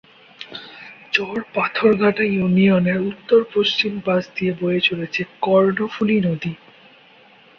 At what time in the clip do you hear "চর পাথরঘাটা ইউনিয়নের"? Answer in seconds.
1.13-2.99